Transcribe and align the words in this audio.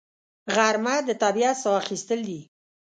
غرمه 0.55 0.95
د 1.07 1.09
طبیعت 1.23 1.57
ساه 1.63 1.75
اخیستل 1.81 2.19
دي 2.29 2.41